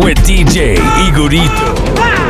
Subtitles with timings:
[0.00, 1.74] with DJ Igorito.
[1.98, 2.29] Ah!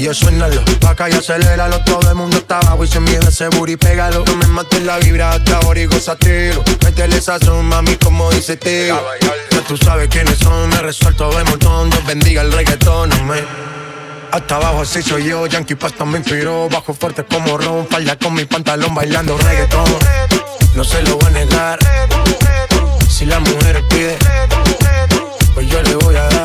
[0.00, 1.78] Gatillo suénalo, acá y aceléralo.
[1.84, 4.24] Todo el mundo está abajo y se miedo ese booty, pégalo.
[4.24, 6.64] No me mates la vibra hasta ahora y gozatelo.
[6.82, 8.98] Métele esa mami, como dice tío.
[9.50, 11.90] Ya tú sabes quiénes son, me resuelto de montón.
[11.90, 13.44] Dios bendiga el reggaetón, amén.
[14.32, 16.70] Hasta abajo así soy yo, Yankee Pasta me inspiró.
[16.70, 19.84] Bajo fuerte como Ron, falda con mi pantalón bailando reggaetón.
[20.76, 21.78] No se lo voy a negar.
[23.06, 24.16] Si la mujer pide,
[25.52, 26.39] pues yo le voy a dar.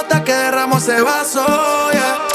[0.00, 1.44] Gota que derramó ese vaso.
[1.92, 2.29] yeah.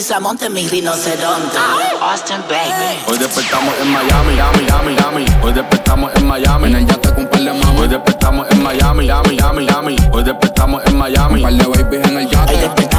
[0.00, 1.58] Y yo feliz a monte mi rinoceronte
[2.00, 5.26] Austin, baby Hoy despertamos en Miami, Miami, Miami, Miami.
[5.42, 6.68] Hoy despertamos en Miami.
[6.68, 7.80] En el yate con un par de mami.
[7.80, 9.96] Hoy despertamos en Miami, Miami, Miami, Miami.
[10.10, 11.34] Hoy despertamos en Miami.
[11.34, 12.89] Un par de babies en el yate.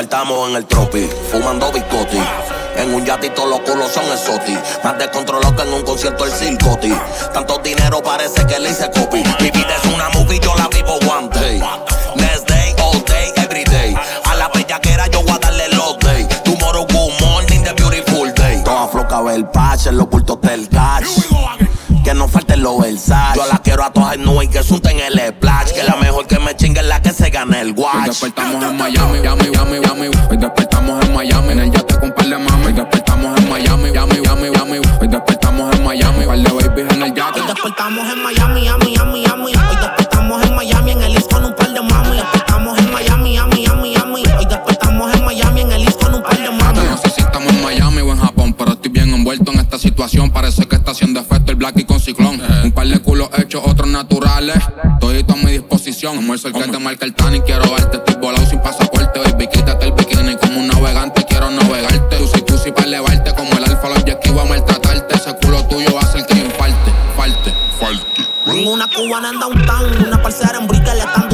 [0.00, 2.16] Despertamos en el tropi, fumando biscotti.
[2.76, 4.58] En un yatito los culos son exotis.
[4.82, 6.94] Más descontrolado que en un concierto del circoti.
[7.34, 9.22] Tanto dinero parece que le hice copy.
[9.40, 11.62] Mi vida es una movie, yo la vivo one day.
[12.16, 13.94] Next day, all day, every day.
[14.24, 16.26] A la bellaquera yo voy a darle los day.
[16.44, 18.62] Tomorrow, good morning, the beautiful day.
[18.64, 19.46] Toda floca el
[19.86, 21.26] en los bultos del cash.
[22.02, 23.36] Que no falten los Versace.
[23.36, 25.49] Yo la quiero a todas en y que sunten el splash.
[26.60, 28.06] Que la que me chingue es la que se gane el Hoy watch.
[28.06, 30.16] despertamos en Miami, Miami, Miami, Miami.
[30.30, 31.52] Hoy despertamos en Miami.
[31.52, 32.66] En el yate con un par de mami.
[32.66, 34.78] Hoy despertamos en Miami, Miami, Miami, Miami.
[35.00, 36.18] Hoy despertamos en Miami.
[36.18, 37.40] Un par de babies en el yate.
[37.40, 39.46] Hoy despertamos en Miami, Yami, Yami, Yami.
[39.46, 42.16] Hoy despertamos en Miami en el East con un par de mami.
[42.16, 44.22] Despertamos en Miami, Yami, Yami, Yami.
[44.38, 46.80] Hoy despertamos en Miami en el East con un par de mami.
[46.90, 49.78] No sé si estamos en Miami o en Japón, pero estoy bien envuelto en esta
[49.78, 50.30] situación.
[50.30, 52.40] Parece que está haciendo efecto el black y con ciclón.
[52.64, 54.56] Un par de culos hechos, otros naturales.
[54.98, 56.18] Todito a mi disposición.
[56.18, 57.98] Almuerzo el que te marca el tan y quiero verte.
[57.98, 59.20] Estoy volado sin pasaporte.
[59.20, 61.24] Baby, quítate el bikini como un navegante.
[61.26, 62.16] Quiero navegarte.
[62.16, 63.32] Tú sí, tú sí para elevarte.
[63.34, 65.14] Como el alfa, que iba a maltratarte.
[65.14, 67.54] Ese culo tuyo va a hacer que yo falte, falte,
[68.66, 71.29] una cubana en downtown, una parcera en Brickell, tan duras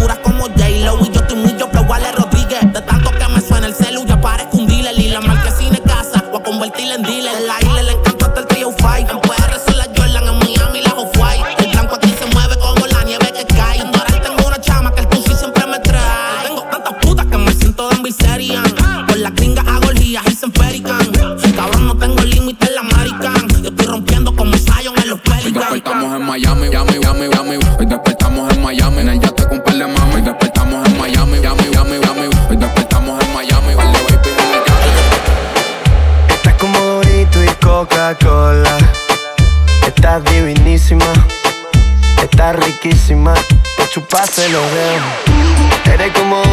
[44.26, 45.94] Chupaste los dedos.
[45.94, 46.45] Eres como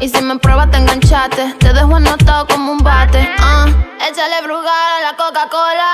[0.00, 1.54] Y si me pruebas, te enganchaste.
[1.58, 3.28] Te dejo anotado como un bate.
[3.38, 3.66] Ah,
[4.08, 4.66] échale brugal
[4.98, 5.90] a la Coca-Cola.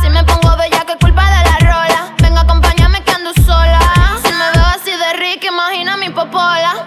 [0.00, 2.14] Si me pongo bella, que culpa de la rola.
[2.22, 3.80] Venga, acompáñame que ando sola.
[4.24, 6.84] Si me veo así de rica, imagina mi popola.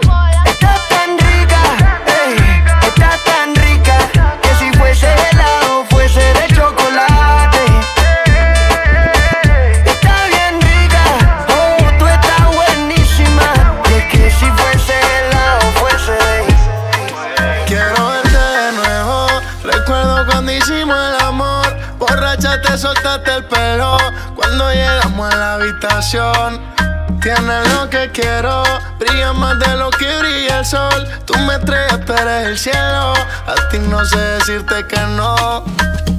[27.22, 28.64] Tienes lo que quiero,
[29.00, 31.08] brilla más de lo que brilla el sol.
[31.26, 33.14] Tú me estrellas, pero eres el cielo.
[33.48, 35.64] A ti no sé decirte que no.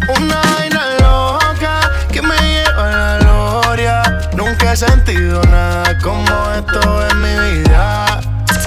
[0.09, 4.03] Una vaina loca que me lleva a la gloria.
[4.35, 8.21] Nunca he sentido nada como esto en mi vida.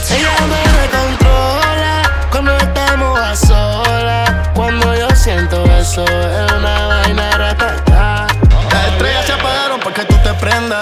[0.09, 4.31] Ella me controla cuando estamos a solas.
[4.53, 7.88] Cuando yo siento eso, es una vaina rata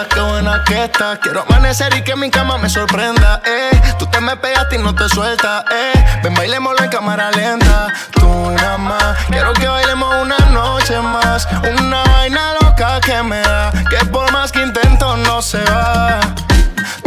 [0.09, 1.19] qué buena que estás.
[1.19, 3.81] Quiero amanecer y que mi cama me sorprenda, eh.
[3.99, 6.19] Tú te me pegaste y no te sueltas, eh.
[6.23, 7.87] Ven, bailémoslo en cámara lenta.
[8.11, 11.47] Tú nada más, quiero que bailemos una noche más.
[11.79, 16.19] Una vaina loca que me da, que por más que intento no se va.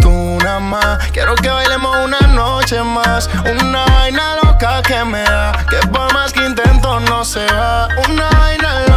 [0.00, 3.28] Tú nada más, quiero que bailemos una noche más.
[3.44, 7.88] Una vaina loca que me da, que por más que intento no se va.
[8.08, 8.89] Una vaina loca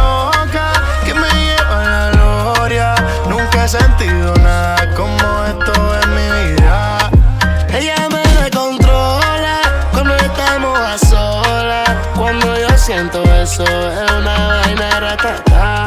[3.64, 7.10] he sentido nada como esto en mi vida.
[7.72, 11.90] Ella me descontrola cuando estamos a solas.
[12.14, 15.86] Cuando yo siento eso, es una vaina ratata.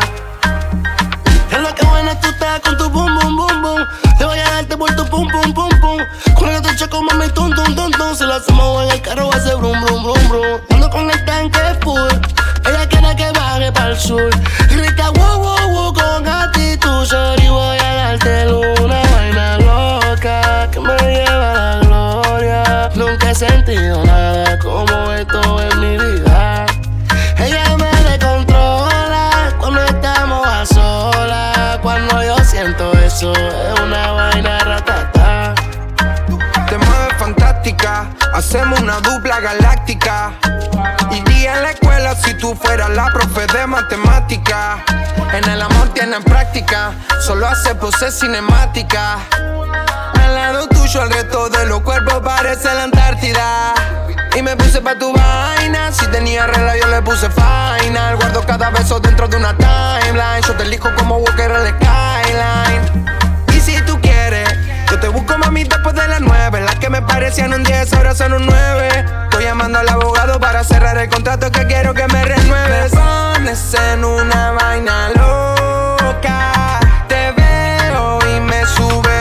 [1.52, 3.88] Es lo que buena tú estás con tu boom, boom, boom, boom.
[4.18, 6.00] Te voy a darte por tu pum, pum, pum, pum.
[6.50, 8.16] El te choco, mami, tum, tum, tum, tum.
[8.16, 10.62] Si lo hacemos en el carro, va a ser brum, brum, brum, brum.
[10.72, 12.37] Ando con el tanque full.
[12.68, 14.30] Ella quiere que baje para el sur.
[14.70, 20.96] Rica, wow, wow, wow, con actitud, sorry, voy a darte una vaina loca que me
[20.98, 22.90] lleva a la gloria.
[22.96, 26.66] Nunca he sentido nada como esto en mi vida.
[27.38, 31.78] Ella me descontrola cuando estamos a solas.
[31.82, 35.56] Cuando yo siento eso, es una vaina ratata.
[36.68, 40.34] Te mueves fantástica, hacemos una dupla galáctica
[41.48, 44.84] en la escuela si tú fueras la profe de matemática.
[45.34, 46.92] En el amor tienen práctica,
[47.22, 49.20] solo hace pose cinemática.
[50.22, 53.74] Al lado tuyo el resto de los cuerpos parece la Antártida.
[54.36, 58.16] Y me puse pa' tu vaina, si tenía regla yo le puse final.
[58.18, 60.44] Guardo cada beso dentro de una timeline.
[60.46, 63.06] Yo te elijo como Walker el Skyline.
[63.56, 64.50] Y si tú quieres,
[65.00, 66.62] te busco mami después de las nueve.
[66.62, 69.06] Las que me parecían un 10 ahora son un 9.
[69.24, 72.94] Estoy llamando al abogado para cerrar el contrato que quiero que me renueves.
[72.94, 76.80] Me pones en una vaina loca.
[77.08, 79.17] Te veo y me sube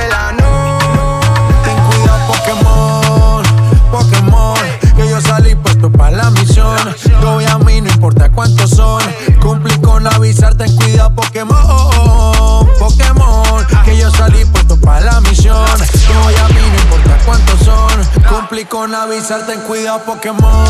[5.81, 6.77] para la misión.
[7.23, 9.03] Yo voy a mí, no importa cuántos son.
[9.41, 13.67] Cumplí con avisar, ten cuidado, Pokémon, Pokémon.
[13.85, 15.67] Que yo salí puesto para la misión.
[16.09, 17.93] Yo voy a mí, no importa cuántos son.
[18.29, 20.67] Cumplí con avisarte en cuidado Pokémon.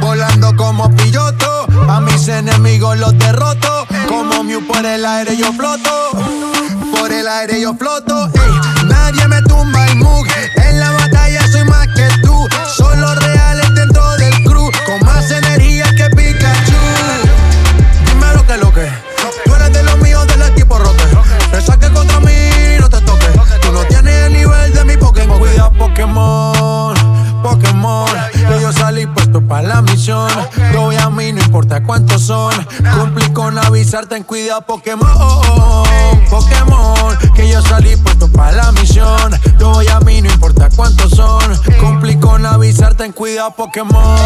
[0.00, 3.83] Volando como piloto, a mis enemigos los derroto.
[4.44, 6.10] Por el aire yo floto,
[6.92, 8.30] por el aire yo floto.
[8.84, 12.46] nadie me tumba el mug, en la batalla soy más que tú.
[12.76, 13.93] Solo reales dentro
[33.94, 35.08] con avisarte en cuidado Pokémon.
[36.28, 37.16] Pokémon.
[37.32, 39.32] Que yo salí puesto para la misión.
[39.60, 41.56] Yo voy a mí, no importa cuántos son.
[41.78, 44.18] Cumplí con avisarte en cuidado Pokémon.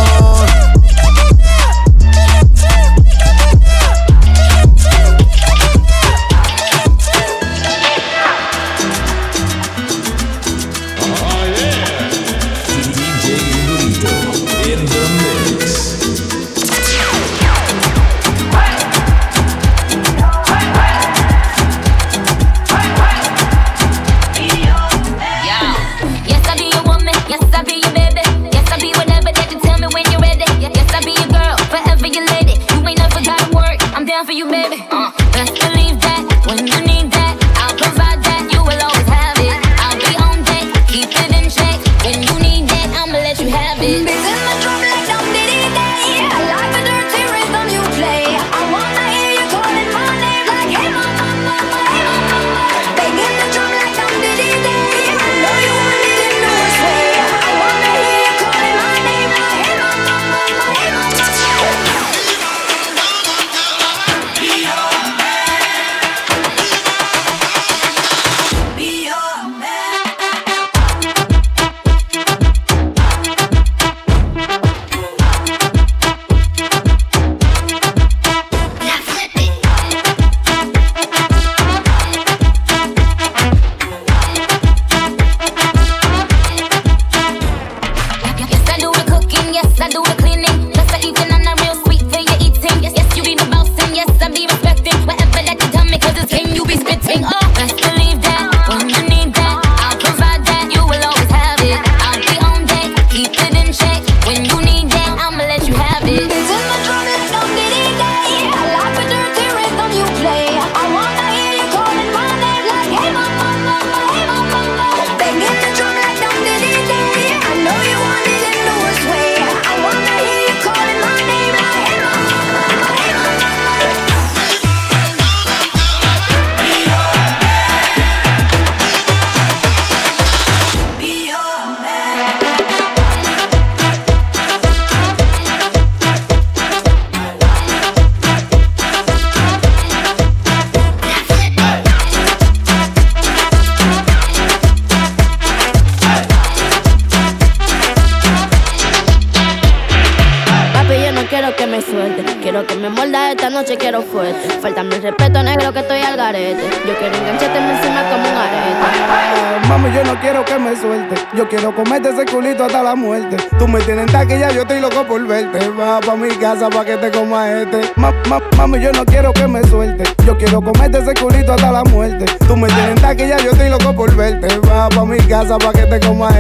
[166.59, 167.93] Casa pa' que te coma este.
[167.97, 170.05] Ma- ma- mami, yo no quiero que me suelte.
[170.27, 172.25] Yo quiero comerte ese culito hasta la muerte.
[172.47, 174.49] Tú me tienes en taquilla, yo estoy loco por verte.
[174.69, 176.31] Va pa' mi casa pa' que te coma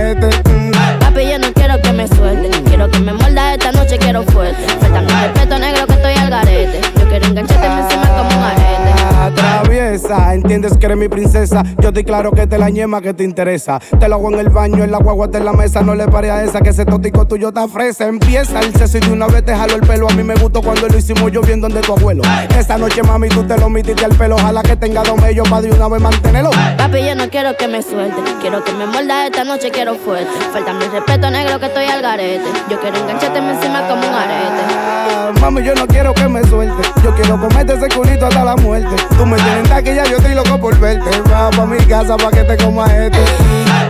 [11.30, 13.78] Yo estoy claro que te la ñema que te interesa.
[14.00, 15.82] Te lo hago en el baño, en la guagua, en la mesa.
[15.82, 18.06] No le pare a esa que ese totico tuyo está fresa.
[18.06, 20.08] Empieza el sexo y de una vez te jalo el pelo.
[20.08, 22.22] A mí me gustó cuando lo hicimos yo bien donde tu abuelo.
[22.58, 24.36] Esta noche, mami, tú te lo metiste al pelo.
[24.36, 26.50] Ojalá que tenga dos mellos para de una vez mantenerlo.
[26.78, 28.22] Papi, yo no quiero que me suelte.
[28.40, 30.30] Quiero que me molda esta noche, quiero fuerte.
[30.52, 32.48] Faltame el respeto negro que estoy al garete.
[32.70, 35.27] Yo quiero engancharte encima como un arete.
[35.40, 36.82] Mami, yo no quiero que me suelte.
[37.02, 38.94] Yo quiero comerte ese culito hasta la muerte.
[39.16, 41.10] Tú me tienes en taquilla, yo estoy loco por verte.
[41.30, 43.18] Va pa' mi casa pa' que te coma este.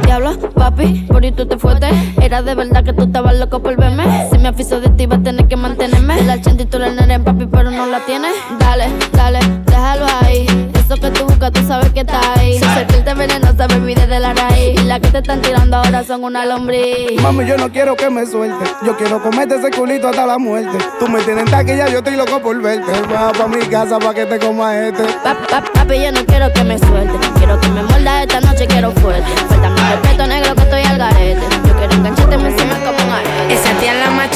[0.05, 1.89] Diablo, papi, por ahí tú te fuiste.
[2.21, 4.29] Era de verdad que tú estabas loco por verme.
[4.31, 6.23] Si me afiso de ti, vas a tener que mantenerme.
[6.23, 8.33] La chente y la nena, papi, pero no la tienes.
[8.59, 10.47] Dale, dale, déjalo ahí.
[10.75, 12.38] Eso que tú buscas, tú sabes que está ahí.
[12.79, 14.81] Serpiente venenosa, baby, desde la raíz.
[14.81, 17.21] Y las que te están tirando ahora son una lombriz.
[17.23, 18.65] Mami, yo no quiero que me suelte.
[18.85, 20.79] Yo quiero comerte ese culito hasta la muerte.
[21.01, 22.93] Tú me tienes en taquilla, yo estoy loco por verte.
[23.13, 25.03] Va pa' mi casa pa' que te coma este.
[25.25, 27.19] Pa- pa- papi, yo no quiero que me suelte.
[27.37, 29.29] Quiero que me molda esta noche, quiero fuerte.
[29.49, 31.58] Faltame el respeto negro que estoy al garete.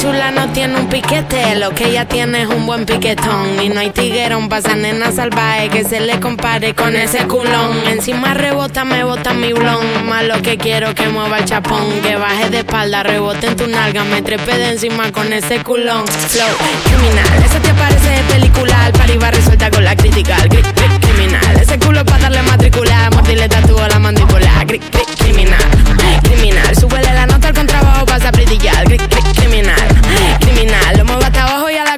[0.03, 3.63] Chula no tiene un piquete, lo que ella tiene es un buen piquetón.
[3.63, 7.87] Y no hay tiguerón pa' esa nena salvaje que se le compare con ese culón.
[7.87, 10.09] Encima rebota, me bota mi blon.
[10.09, 13.69] Más lo que quiero que mueva el chapón, que baje de espalda, rebote en tu
[13.69, 16.05] nalga, me trepe de encima con ese culón.
[16.07, 16.49] Flow
[16.85, 18.93] criminal, esa tía parece de película, al
[19.33, 20.37] resuelta con la crítica.
[20.49, 24.65] Cri- criminal, ese culo pa' darle matricular, mordirle tatúo la mandíbula.
[24.67, 24.81] Cri-
[25.19, 25.61] criminal,
[26.23, 28.85] criminal, súbele la nota al contrabajo, pasa a brillar.
[28.87, 29.89] Cri- cri- criminal,
[30.41, 31.62] criminal, lo muevo hasta abajo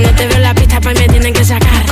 [0.00, 1.84] Cuando te veo en la pista, pues me tienen que sacar.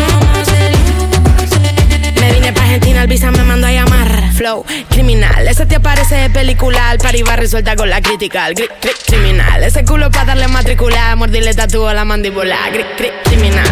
[2.19, 4.33] Me vine pa' Argentina, el visa me mandó a llamar.
[4.33, 5.47] Flow, criminal.
[5.47, 6.89] Ese te aparece de película.
[6.89, 8.49] Al pari va resuelta con la crítica.
[8.49, 8.67] El gri,
[9.07, 9.63] criminal.
[9.63, 11.19] Ese culo pa' darle matricular.
[11.19, 12.57] Mordirle tatúo a la mandíbula.
[12.73, 13.69] Gri, gri, criminal.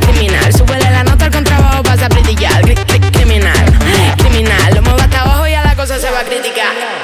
[0.00, 0.52] Criminal.
[0.52, 2.60] Súbele la nota al contrabajo, pasa a brillar.
[2.60, 3.78] Gri, criminal.
[4.18, 4.74] Criminal.
[4.74, 6.99] Lo muevo hasta abajo y a la cosa se va a criticar.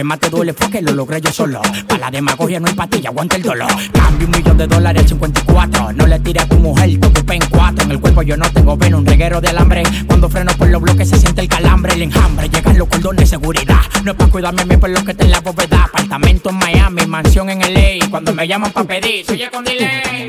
[0.00, 1.60] Que más te duele fue que lo logré yo solo.
[1.86, 3.68] Para la demagogia no hay pastilla, aguanta el dolor.
[3.92, 5.92] Cambio un millón de dólares al 54.
[5.92, 7.84] No le tires a tu mujer, te ocupé en cuatro.
[7.84, 9.82] En el cuerpo yo no tengo veno, un reguero de alambre.
[10.06, 12.48] Cuando freno por los bloques se siente el calambre, el enjambre.
[12.48, 13.80] Llegan los cordones de seguridad.
[14.02, 15.84] No es para cuidarme a mí por lo que está en la bóveda.
[15.84, 18.08] Apartamento en Miami, mansión en LA.
[18.08, 20.28] Cuando me llaman para pedir, soy con delay.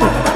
[0.00, 0.29] Yo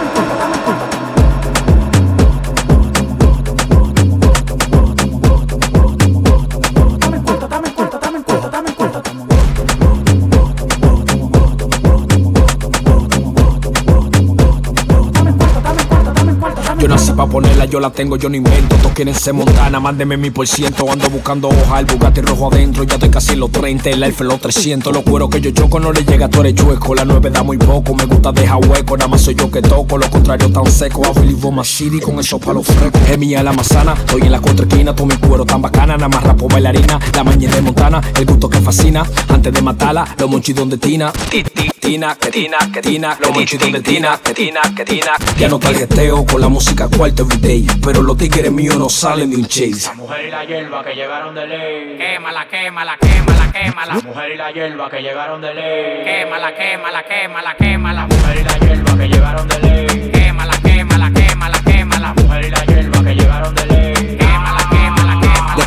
[17.05, 18.77] Nossa, pa' ponerla, yo la tengo, yo no invento.
[18.77, 20.91] Todos quieren ser montana, mándeme mi por ciento.
[20.91, 22.85] Ando buscando hoja, el Bugatti rojo adentro.
[22.85, 24.93] Ya estoy casi los 30, el Alfa los 300.
[24.93, 26.95] Los cueros que yo choco no le llega, tú eres chueco.
[26.95, 28.97] La 9 da muy poco, me gusta dejar hueco.
[28.97, 31.03] Nada más soy yo que toco, lo contrario tan seco.
[31.15, 33.01] Really want my city con esos palos frescos.
[33.09, 34.95] Es mía la manzana, estoy en la contraesquina.
[34.95, 36.99] Todo mi cuero tan bacana, nada más rapo bailarina.
[37.15, 39.05] La mañana de Montana, el gusto que fascina.
[39.29, 41.13] Antes de matarla, los monchidos de Tina.
[41.31, 43.17] Ti, ti, Tina, que Tina, que Tina.
[43.21, 45.13] Los monchidos de Tina, que Tina, que Tina.
[45.39, 46.89] Ya no tarjeteo con la música
[47.23, 47.67] everyday.
[47.83, 49.89] Pero los tigres míos no salen de un chase.
[49.89, 51.97] La mujer y la hierba que llegaron de ley.
[51.99, 53.95] Quémala, quémala, quémala, quémala.
[53.95, 56.05] La mujer y la hierba que llegaron de ley.
[56.05, 58.01] Quémala, quémala, quémala, quémala.
[58.01, 60.14] La mujer y la hierba que llegaron de ley.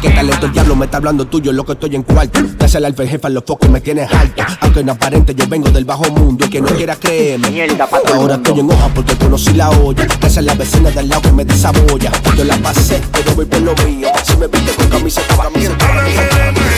[0.01, 2.39] Qué talento el diablo me está hablando tuyo, lo que estoy en cuarto.
[2.57, 4.43] Dásela al jefa, los focos me tienes alto.
[4.61, 7.67] Aunque no aparente, yo vengo del bajo mundo y que no quiera creerme.
[8.13, 10.07] Ahora estoy en hoja porque conocí la olla.
[10.21, 12.11] Esa es la vecina del lado que me desabolla.
[12.35, 14.09] Yo la pasé, pero voy por lo mío.
[14.23, 15.87] Si me viste con camiseta, camiseta.
[16.45, 16.76] ¿Dónde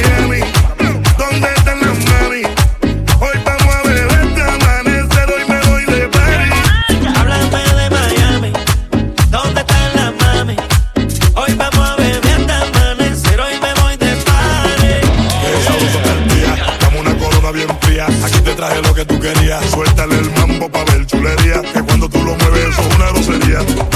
[18.60, 19.64] traje lo que tú querías.
[19.72, 21.62] Suéltale el mambo pa' ver chulería.
[21.74, 23.89] Que cuando tú lo mueves, eso es una grosería.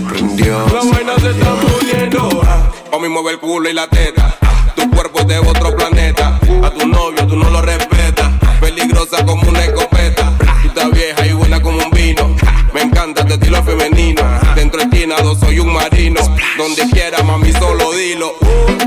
[0.00, 0.66] Prendió.
[0.68, 2.42] La vaina se está poniendo.
[2.90, 4.34] Pa' mí mueve el culo y la teta.
[4.74, 6.38] Tu cuerpo es de otro planeta.
[6.62, 8.32] A tu novio tú no lo respetas.
[8.60, 10.32] Peligrosa como una escopeta.
[10.62, 12.36] Tú estás vieja y buena como un vino.
[12.72, 14.22] Me encanta tu estilo femenino.
[14.54, 16.20] Dentro esquinado soy un marino.
[16.56, 18.34] Donde quiera, mami, solo dilo.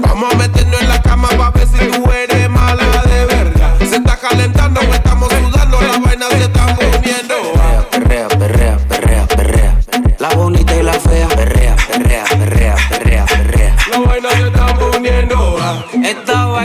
[0.01, 1.20] Vamos a meternos en la cama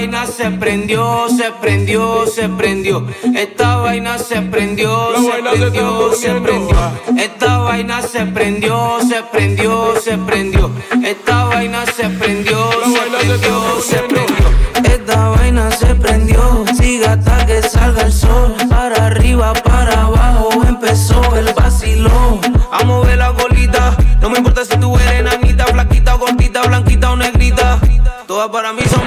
[0.07, 3.05] vaina se prendió, se prendió, se prendió.
[3.35, 6.93] Esta vaina se prendió, se prendió, se prendió.
[7.19, 10.71] Esta vaina se prendió, se prendió, se prendió.
[11.05, 14.47] Esta vaina se prendió, se prendió, se prendió.
[14.85, 18.55] Esta vaina se prendió, sigue hasta que salga el sol.
[18.71, 22.41] Para arriba, para abajo, empezó el vacilón.
[22.71, 27.17] A mover la colita, no me importa si tú eres nanita, flaquita, gordita, blanquita o
[27.17, 27.81] negrita.
[28.27, 29.06] Todas para mí son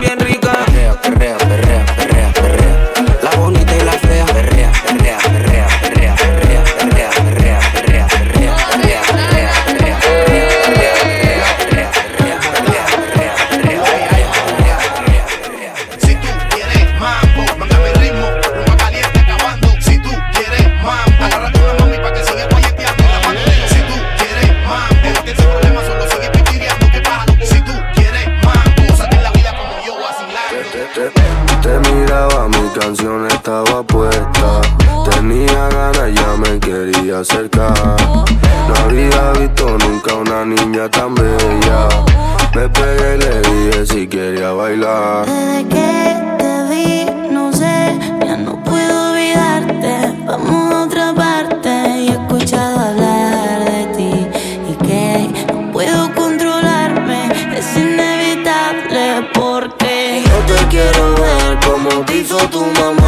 [60.69, 62.98] quiero ver como te hizo tu mamá.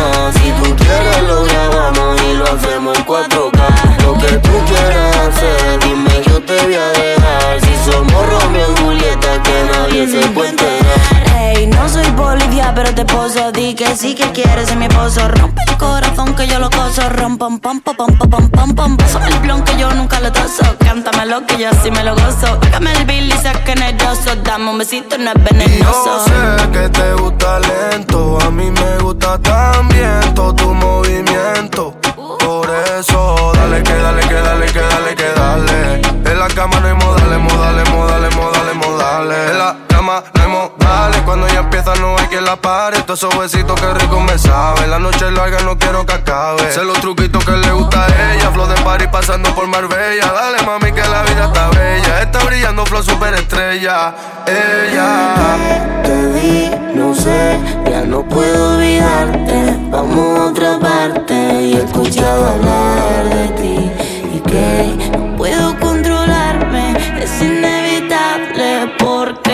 [12.74, 13.52] pero te poso.
[13.52, 15.28] Di que sí que quieres ser mi esposo.
[15.28, 17.10] Rompe tu corazón que yo lo coso.
[17.10, 18.98] Rom, pom, pom, pom, pom, pom, pom, pom.
[18.98, 20.64] Pásame el blon que yo nunca lo toso.
[20.80, 22.60] Cántame lo que yo sí me lo gozo.
[22.60, 24.36] Págame el bill y generoso.
[24.44, 26.26] Dame un besito, no es venenoso.
[26.28, 28.40] Yo sé que te gusta lento.
[28.42, 31.96] A mí me gusta también todo tu movimiento.
[32.40, 36.02] Por eso, dale que dale que dale que dale que dale.
[36.32, 39.52] En la cama no hay modales, modales, modales, modales, modales.
[39.52, 43.02] En la no hay modales, cuando ella empieza no hay quien la pare.
[43.02, 44.88] Todos esos besitos que rico me sabe.
[44.88, 46.72] La noche es larga, no quiero que acabe.
[46.72, 48.52] Sé los truquitos que le gusta a ella.
[48.52, 50.32] Flow de party pasando por Marbella.
[50.32, 52.22] Dale mami que la vida está bella.
[52.22, 54.14] Está brillando flow super estrella.
[54.48, 55.58] Ella.
[56.04, 57.60] Te vi, no sé,
[57.90, 59.78] ya no puedo olvidarte.
[59.90, 61.34] Vamos a otra parte.
[61.62, 63.92] Y he escuchado hablar de ti
[64.34, 66.96] y que no puedo controlarme.
[67.22, 69.51] Es inevitable porque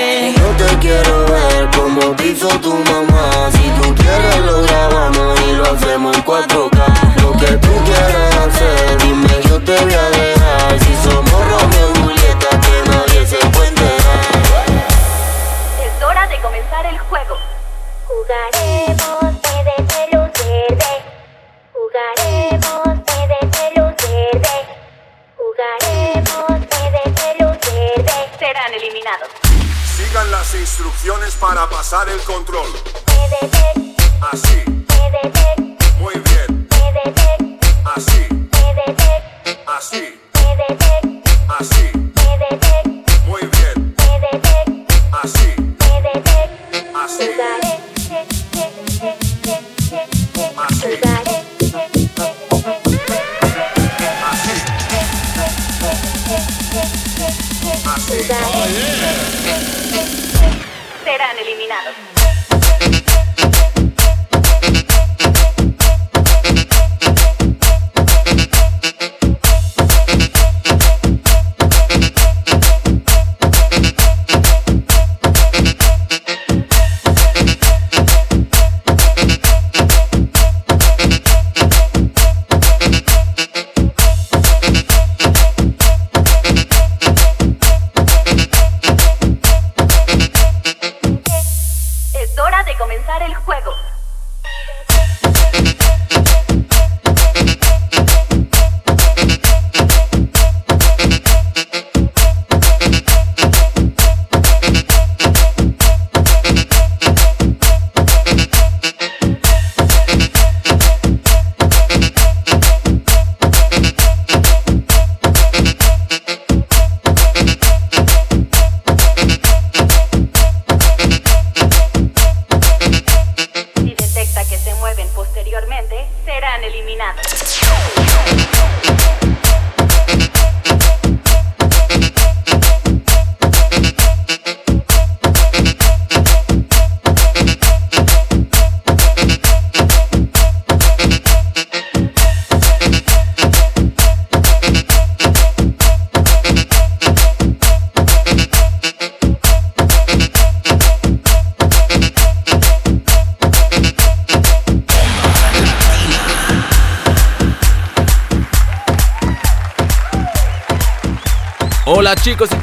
[0.79, 3.49] quiero ver como te tu mamá.
[3.51, 7.21] Si tú quieres lo grabamos y lo hacemos en 4K.
[7.21, 10.79] Lo que tú quieras hacer, dime yo te voy a dejar.
[10.79, 13.67] Si somos Romeo y Julieta, que nadie se puede.
[15.85, 17.37] Es hora de comenzar el juego.
[18.07, 19.26] Jugaremos
[30.25, 32.67] Las instrucciones para pasar el control.
[34.31, 34.63] Así.
[35.99, 36.67] Muy bien.
[37.95, 38.27] Así.
[39.65, 40.19] Así.
[41.59, 41.91] Así.
[43.25, 43.95] Muy bien.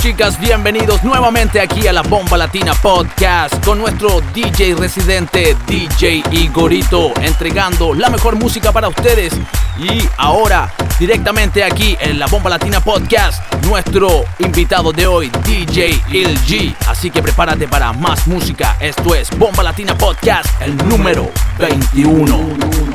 [0.04, 7.14] Chicas, bienvenidos nuevamente aquí a la Bomba Latina Podcast con nuestro DJ residente DJ Igorito
[7.22, 9.32] entregando la mejor música para ustedes.
[9.78, 16.38] Y ahora directamente aquí en la Bomba Latina Podcast, nuestro invitado de hoy, DJ Il
[16.40, 16.76] G.
[16.86, 18.76] Así que prepárate para más música.
[18.80, 22.93] Esto es Bomba Latina Podcast, el número 21.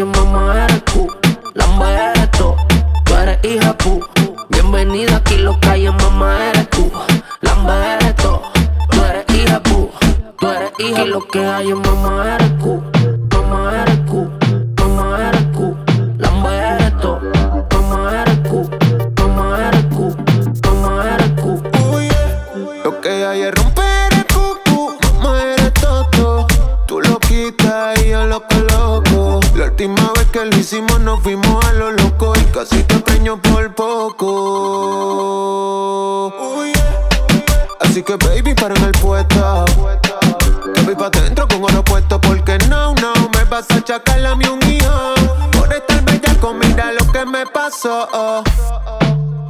[0.00, 1.06] En mamá eres tú,
[1.52, 1.64] la
[2.12, 2.54] eres tú,
[3.04, 4.00] tú eres hija pu.
[4.48, 6.90] Bienvenida aquí lo que en mamá eres tú,
[7.42, 8.40] la eres tú,
[8.90, 9.90] tú eres hija pu,
[10.38, 12.82] tú eres hija lo que hay mamá eres tú,
[30.72, 34.32] hicimos nos fuimos a lo loco y casi te preño por poco.
[37.80, 39.66] Así que baby, para en el puesto.
[40.74, 44.34] Que voy pa' dentro con oro puesto porque no, no me vas a achacar la
[44.34, 45.14] mi unión.
[45.52, 48.42] Por estar bella comida lo que me pasó.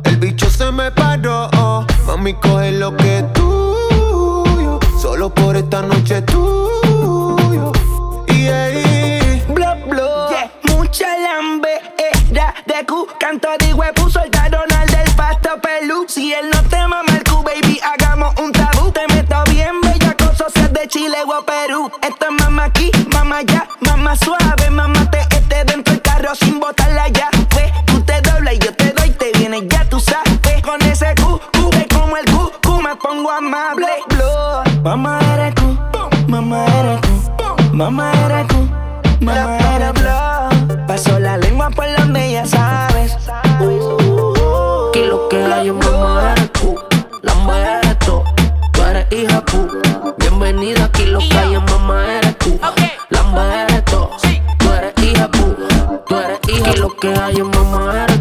[0.03, 1.87] El bicho se me paró.
[2.05, 4.81] Mami, coge lo que tú.
[5.01, 6.82] Solo por esta noche tú.
[20.93, 21.91] Chile o Perú.
[22.03, 26.61] Esto es mamá aquí, mamá allá, mamá suave, mamá te este dentro del carro sin
[26.61, 27.31] botarla ya.
[27.57, 30.63] Ve, tú te doblas y yo te doy, te vienes ya, tú sabes.
[30.63, 33.87] Con ese Q, Q, como el Q, Q, me pongo amable.
[34.83, 35.79] Mamá eres tú,
[36.29, 38.69] mamá eres tú, mamá eres tú,
[39.25, 40.87] mamá eres tú.
[40.87, 43.17] Paso la lengua por donde ya sabes.
[44.93, 46.79] que lo que hay en mamá eres tú,
[47.23, 48.23] la eres tú,
[48.73, 50.02] tú eres hija pu.
[50.53, 52.61] Bienvenida aquí lo que hay en mamá eres tú,
[53.09, 54.07] la eres tú,
[54.59, 55.57] tú eres hija pu,
[56.07, 58.12] tú eres hija lo que hay en mamá eres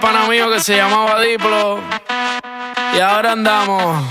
[0.00, 1.78] pana mío que se llamaba Diplo.
[2.96, 4.02] Y ahora andamos.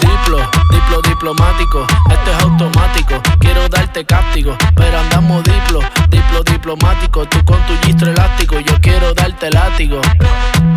[0.00, 0.38] Diplo,
[0.70, 3.22] diplo diplomático, esto es automático.
[3.38, 7.26] Quiero darte cáptico, pero andamos diplo, diplo diplomático.
[7.26, 10.00] Tú con tu gistro elástico, yo quiero darte látigo.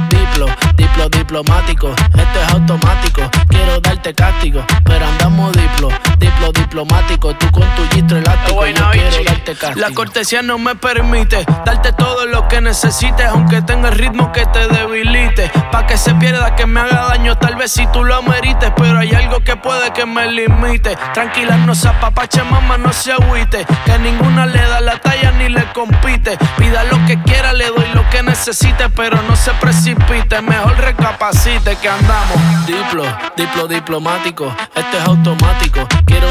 [0.09, 3.21] Diplo, diplo diplomático, esto es automático.
[3.49, 7.35] Quiero darte cáptico, pero andamos diplo, diplo diplo, diplomático.
[7.35, 9.87] Tú con tu gistro elástico, yo quiero darte castigo.
[9.87, 14.45] La cortesía no me permite darte todo lo que necesites, aunque tenga el ritmo que
[14.47, 15.51] te debilite.
[15.71, 18.99] Pa' que se pierda, que me haga daño, tal vez si tú lo amerites, pero
[18.99, 20.97] hay algo que puede que me limite.
[21.13, 25.49] Tranquila, no se apapache, mamá, no se agüite, que ninguna le da la talla ni
[25.49, 26.37] le compite.
[26.57, 31.75] Pida lo que quiera, le doy lo que necesite, pero no se precipite, mejor recapacite
[31.77, 32.65] que andamos.
[32.65, 33.03] Diplo,
[33.35, 35.87] diplo diplomático, esto es automático.
[36.05, 36.30] Quiero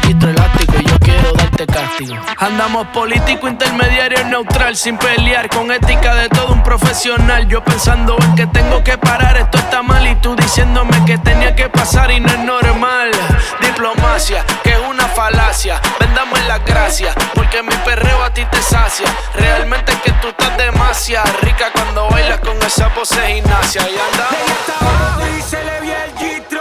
[0.00, 2.14] gistro elástico, yo quiero darte cáptico.
[2.38, 7.46] Andamos político, intermediario, neutral, sin pelear, con ética de todo un profesional.
[7.48, 11.54] Yo pensando en que tengo que parar, esto está mal y tú diciéndome que tenía
[11.54, 13.10] que pasar y no es normal.
[13.60, 15.80] Diplomacia, que es una falacia.
[15.98, 19.06] Vendame la gracia, porque mi perreo a ti te sacia.
[19.34, 23.82] Realmente es que tú estás demasiado rica cuando bailas con esa pose gimnasia.
[23.82, 25.38] Y andamos.
[25.38, 26.60] Y se le vio el gistro.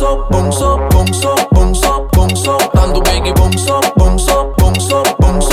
[0.00, 0.60] Up, bounce
[1.84, 2.72] up, bounce up.
[2.72, 3.32] Dando biggie
[3.68, 5.52] up, bounce up, bounce up, bounce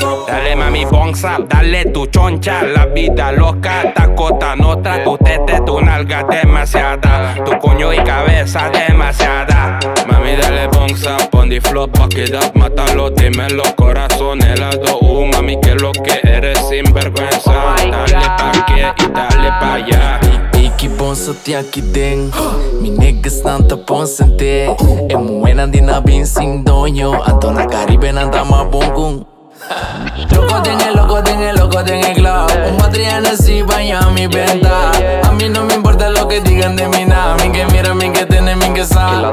[0.00, 0.26] up.
[0.26, 6.22] Dale mami, up, dale tu choncha, la vida loca, tacota nota, tu tete, tu nalga
[6.24, 9.78] demasiada, tu puño y cabeza demasiada.
[10.06, 14.98] Mami, dale bounce up, on the floor, fuck it up, mátalo, dime los corazones, helado,
[15.00, 17.52] uh, mami, que lo que eres sinvergüenza.
[17.90, 20.45] Dale pa' aquí y dale pa' allá.
[20.76, 22.52] Iki bonso ti aqui dentro
[22.82, 24.68] Mi niggas nanta ponsente
[25.08, 27.14] É buena di na bin sin doño.
[27.24, 29.24] Ato na Caribe nanta ma bongun.
[30.30, 34.90] Loco tengo loco tengo loco tengo club Un Madrid así vaya a mi venta.
[35.24, 37.36] A mí no me importa lo que digan de mí nada.
[37.42, 39.32] Mi que mira, mi que tiene, mi que sabe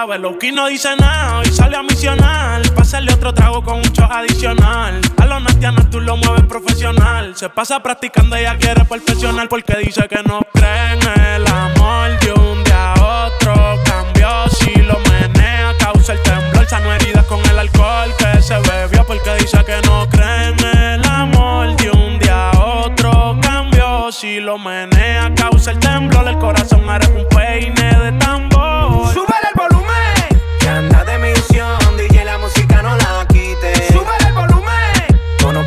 [0.00, 0.18] llave.
[0.18, 2.62] Loki no dice nada y sale a misionar.
[2.74, 5.00] Pásale otro trago con un show adicional.
[5.16, 7.36] A los nastianos tú lo mueves profesional.
[7.36, 12.32] Se pasa practicando, ella quiere perfeccionar porque dice que no cree en el amor de
[12.32, 13.54] un día a otro.
[13.84, 16.66] Cambió si lo menea, causa el temblor.
[16.66, 21.04] Sano heridas con el alcohol que se bebió porque dice que no cree en el
[21.04, 23.38] amor de un día a otro.
[23.42, 26.28] Cambió si lo menea, causa el temblor.
[26.28, 28.49] El corazón eres un peine de tambor.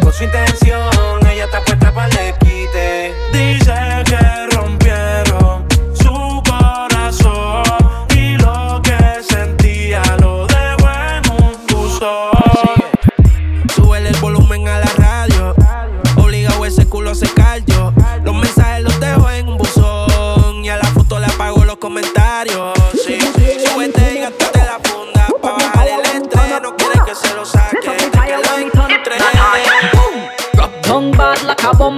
[0.03, 0.92] Conozco su intención,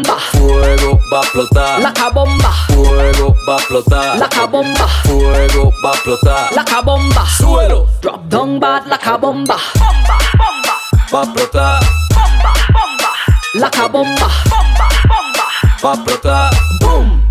[0.04, 0.20] like a bomba.
[0.32, 1.80] Fuego va a explotar.
[1.82, 2.52] Like a bomba.
[2.68, 4.20] Fuego va a explotar.
[4.20, 4.88] Like a bomba.
[5.04, 6.56] Fuego va a explotar.
[6.56, 7.26] Like a bomba.
[7.38, 7.88] Suelo.
[8.02, 9.58] Drop down bad like a bomba.
[11.12, 11.80] Va a explotar.
[13.54, 14.28] Like a bomba.
[15.82, 16.64] Va a explotar.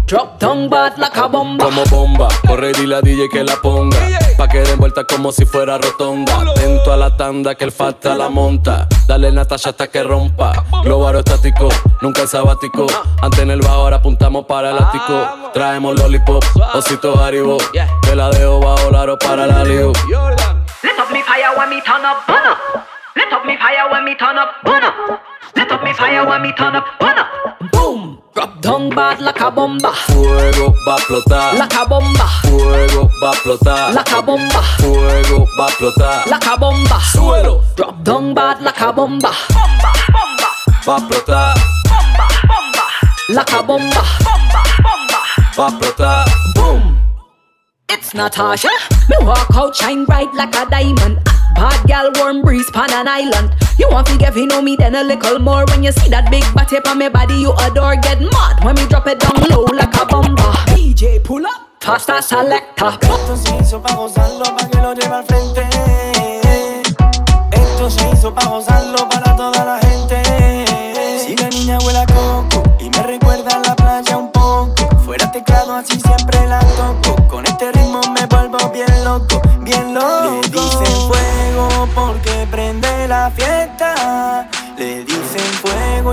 [0.07, 1.64] Drop down bad like a bomba.
[1.64, 3.96] Como bomba, corre y dile a DJ que la ponga.
[4.36, 6.42] Pa' que den vuelta como si fuera rotonda.
[6.50, 8.86] Atento a la tanda que el falta la monta.
[9.09, 10.52] Dale Natasha hasta que rompa.
[10.82, 11.68] Globaro estático,
[12.02, 12.86] nunca en sabático.
[13.22, 15.50] Antes en el bajo, ahora apuntamos para el ático.
[15.55, 16.44] Traemos lollipop,
[16.74, 17.57] osito haribo.
[18.02, 19.92] Te la dejo bajo la aro para la lío.
[20.82, 22.59] Let up me fire when me turn up, burn up.
[23.16, 24.94] Let up me fire when me turn up, burn up.
[25.57, 27.24] Let up me fire when me turn up, burn up.
[28.65, 29.93] Down bad like a bomba.
[30.07, 31.59] Fuego va a explotar.
[31.59, 32.27] Like a bomba.
[32.45, 33.93] Fuego va a explotar.
[33.95, 34.62] Like a bomba.
[34.79, 36.27] Fuego va a explotar.
[36.31, 36.99] Like a bomba.
[37.12, 37.62] Suelo.
[37.77, 39.33] Drop down bad like a bomba.
[39.53, 40.49] Bomba, bomba.
[40.87, 41.55] Va a explotar.
[43.29, 44.03] Like a bomba.
[45.57, 46.25] Va a explotar.
[46.55, 46.99] Boom.
[47.91, 48.71] It's Natasha.
[49.11, 51.19] Me walk out shine bright like a diamond.
[51.55, 53.55] Bad gal warm breeze pan an island.
[53.78, 56.30] You want to get you know me then a little more when you see that
[56.30, 57.96] big body on my body you adore.
[57.96, 60.52] Get mad when me drop it down low like a bomba.
[60.74, 61.64] DJ pull up.
[61.80, 62.96] Faster selector.
[63.02, 65.62] Esto se hizo pa' gozarlo, pa' que lo lleve al frente.
[67.52, 70.22] Esto se hizo pa' gozarlo para toda la gente.
[71.20, 74.88] Si la niña huele a coco y me recuerda a la playa un poco.
[75.05, 77.28] Fuera teclado así siempre la toco.
[77.28, 80.14] Con este ritmo me vuelvo bien loco, bien loco.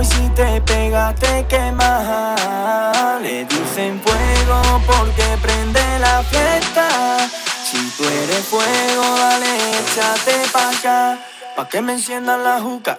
[0.00, 3.20] Y si te pegas te quemas.
[3.20, 7.18] Le dicen fuego porque prende la fiesta.
[7.64, 11.18] Si tú eres fuego, dale, échate pa' acá.
[11.56, 12.98] Pa' que me enciendan la juca.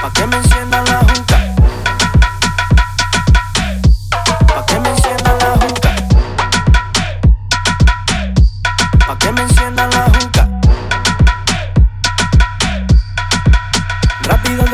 [0.00, 1.53] Pa' que me enciendan la juca.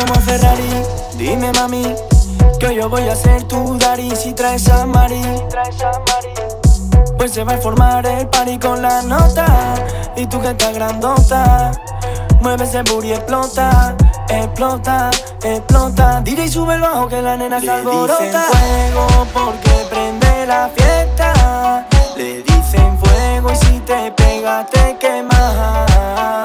[0.00, 0.82] Como Ferrari,
[1.16, 1.94] dime mami
[2.58, 5.22] que hoy yo voy a ser tu daddy si traes a Mari.
[7.16, 9.74] Pues se va a formar el party con la nota
[10.16, 11.72] y tú que estás grandota.
[12.40, 13.94] Mueve ese booty, explota,
[14.28, 15.10] explota,
[15.42, 16.20] explota.
[16.22, 18.18] DJ sube el bajo que la nena se alborota.
[18.20, 21.86] Le dicen fuego porque prende la fiesta.
[22.16, 26.39] Le dicen fuego y si te pegas te quemas.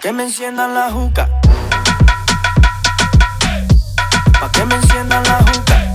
[0.00, 1.28] Que me enciendan la juca.
[4.40, 5.89] Pa' que me enciendan la juca.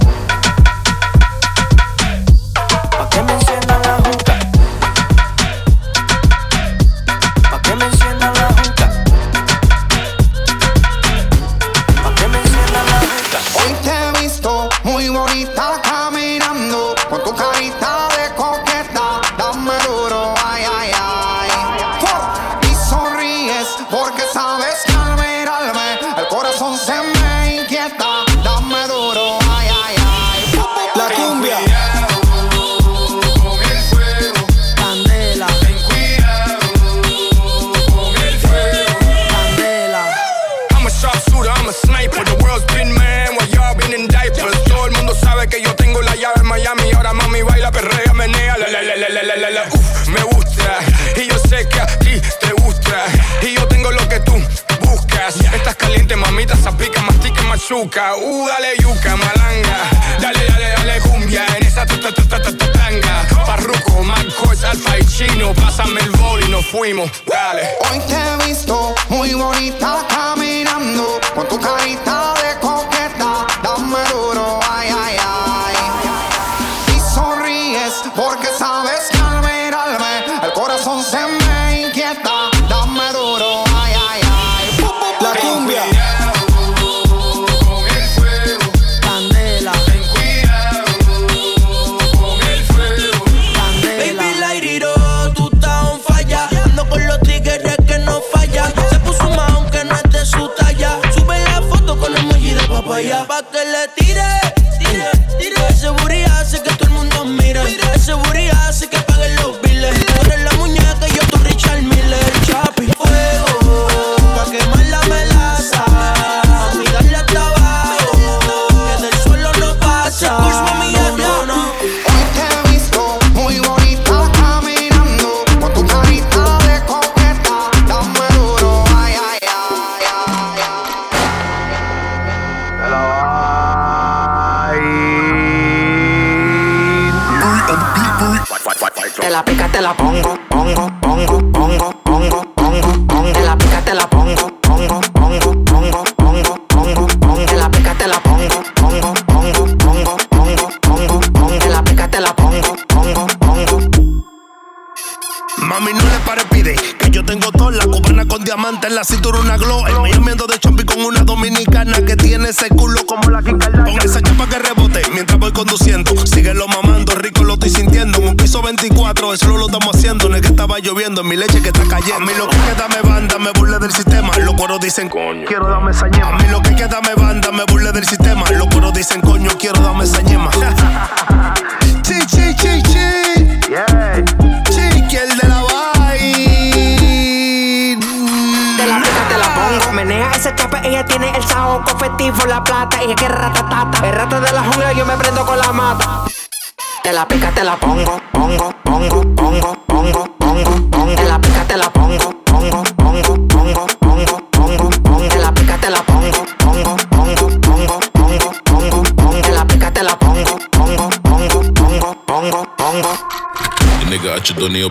[57.66, 58.14] azúcar.
[58.22, 59.78] Uh, dale yuca, malanga.
[60.20, 63.26] Dale, dale, dale cumbia en esa ta ta ta ta tanga.
[63.46, 65.54] Parruco, Marcos, Alfa y Chino.
[65.54, 67.10] Pásame el bol y nos fuimos.
[67.26, 67.64] Dale.
[67.90, 73.48] Hoy te he visto muy bonita caminando con tu carita de coqueta.
[73.64, 75.25] Dame duro, ay, ay, ay.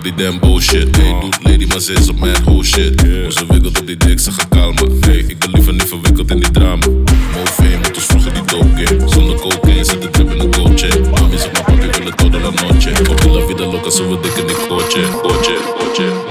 [0.04, 0.96] die damn bullshit.
[0.96, 3.00] Nee, hey, doet lady, maar ze is op mijn whole shit.
[3.00, 3.30] Yeah.
[3.30, 4.98] Ze wikkelt op die dik, ze gaat kalmen.
[4.98, 6.86] Nee, hey, ik ben liever niet verwikkeld in die drama.
[6.86, 9.08] More fame, moet ons dus vroeger die token.
[9.08, 11.10] Zonder cocaine zit de trip in de coach.
[11.10, 13.02] Mami zegt, mijn papi wil het de la noche.
[13.02, 15.20] Porque la vida loca, ze wil dik in die coach.
[15.22, 15.48] Coach,
[15.78, 16.23] coach.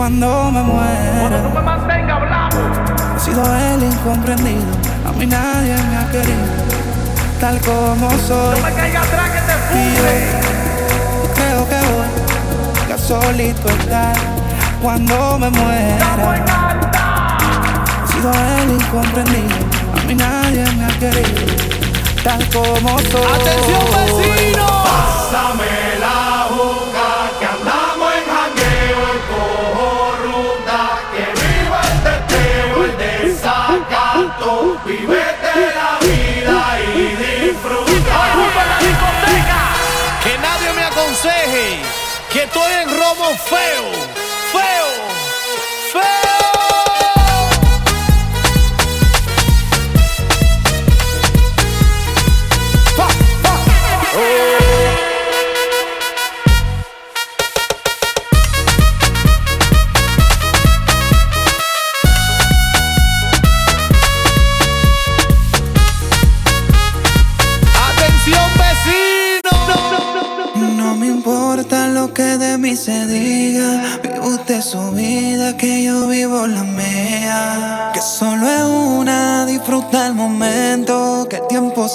[0.00, 1.28] cuando me muera.
[1.28, 2.56] Cuando no me mantenga hablando.
[3.16, 4.64] He sido el incomprendido,
[5.06, 6.46] a mí nadie me ha querido,
[7.38, 8.58] tal como soy.
[8.60, 9.92] No me caiga atrás que te fui.
[11.34, 12.08] Creo que voy
[12.88, 14.16] ya solito estar
[14.80, 16.06] cuando me muera.
[18.02, 19.56] He sido el incomprendido,
[20.00, 21.42] a mí nadie me ha querido,
[22.24, 23.32] tal como soy.
[23.34, 24.66] Atención vecino.
[24.82, 26.29] Pásamela.
[42.50, 44.09] estoy en Romo Feo.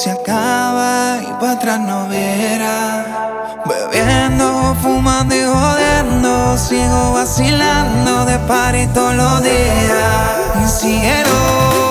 [0.05, 3.63] se acaba y para atrás no viera.
[3.65, 10.57] Bebiendo, fumando y jodiendo, sigo vacilando de par y todos los días.
[10.57, 11.84] Mi cielo.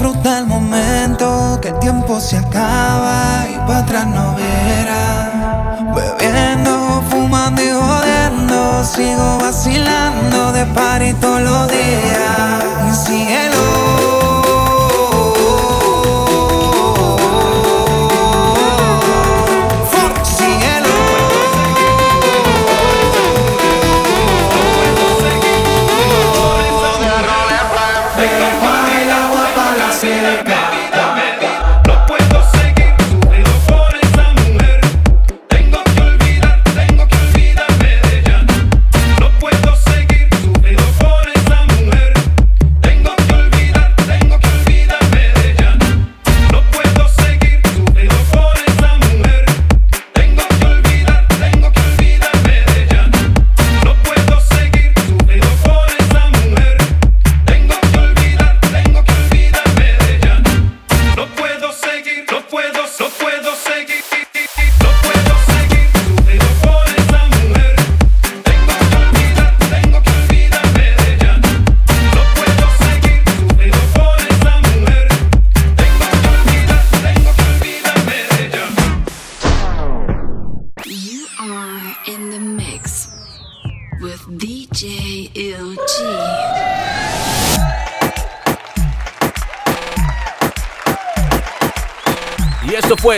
[0.00, 5.32] Disfruta el momento, que el tiempo se acaba y para atrás no verás.
[5.92, 12.64] Bebiendo, fumando y jodiendo, sigo vacilando de par y todos los días.
[12.88, 13.57] Y cielo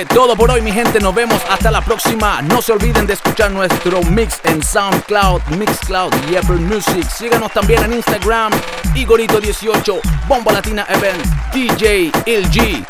[0.04, 1.00] todo por hoy, mi gente.
[1.00, 2.42] Nos vemos hasta la próxima.
[2.42, 7.08] No se olviden de escuchar nuestro mix en SoundCloud, Mixcloud y Apple Music.
[7.08, 8.52] Síganos también en Instagram,
[8.94, 12.84] Igorito18, Bomba Latina Event, DJ LG,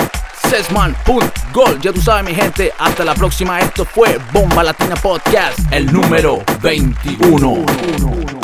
[0.48, 1.80] Sesman.gol.
[1.80, 2.72] Ya tú sabes, mi gente.
[2.78, 3.60] Hasta la próxima.
[3.60, 8.39] Esto fue Bomba Latina Podcast, el número 21.